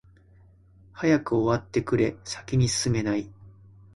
[0.93, 3.29] 早く終わってくれ、先に進めない。